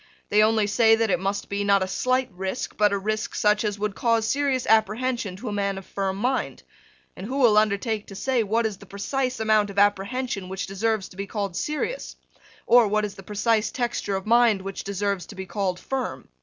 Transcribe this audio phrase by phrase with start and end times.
[0.29, 3.63] They only say that it must be, not a slight risk, but a risk such
[3.63, 6.63] as would cause serious apprehension to a man of firm mind;
[7.15, 11.07] and who will undertake to say what is the precise amount of apprehension which deserves
[11.09, 12.15] to be called serious,
[12.65, 16.27] or what is the precise texture of mind which deserves to be called firm.